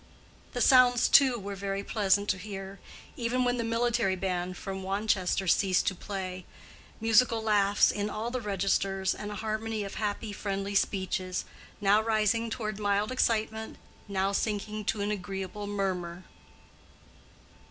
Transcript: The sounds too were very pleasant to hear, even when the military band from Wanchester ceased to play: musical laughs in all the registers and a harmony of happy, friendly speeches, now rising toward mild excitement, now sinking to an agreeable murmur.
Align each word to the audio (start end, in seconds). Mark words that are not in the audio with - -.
The 0.53 0.61
sounds 0.61 1.07
too 1.07 1.37
were 1.37 1.53
very 1.53 1.83
pleasant 1.83 2.27
to 2.29 2.39
hear, 2.39 2.79
even 3.15 3.45
when 3.45 3.57
the 3.57 3.63
military 3.63 4.15
band 4.15 4.57
from 4.57 4.81
Wanchester 4.81 5.47
ceased 5.47 5.85
to 5.85 5.93
play: 5.93 6.43
musical 6.99 7.39
laughs 7.39 7.91
in 7.91 8.09
all 8.09 8.31
the 8.31 8.41
registers 8.41 9.13
and 9.13 9.29
a 9.29 9.35
harmony 9.35 9.83
of 9.83 10.01
happy, 10.01 10.33
friendly 10.33 10.73
speeches, 10.73 11.45
now 11.79 12.01
rising 12.01 12.49
toward 12.49 12.79
mild 12.79 13.11
excitement, 13.11 13.77
now 14.07 14.31
sinking 14.31 14.85
to 14.85 15.01
an 15.01 15.11
agreeable 15.11 15.67
murmur. 15.67 16.23